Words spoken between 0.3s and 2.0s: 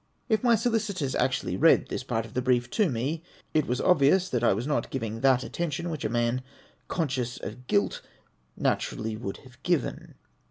my solicitors actually read